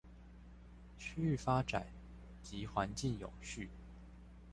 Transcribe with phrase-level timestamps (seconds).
[0.97, 1.85] 區域發展
[2.41, 3.67] 及環境永續